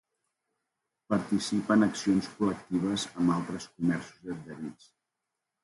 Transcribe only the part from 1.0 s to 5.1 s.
Participa en accions col·lectives amb altres comerços adherits